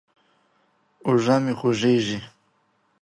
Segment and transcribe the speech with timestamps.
[1.05, 2.19] اوږه مې خوږېږي.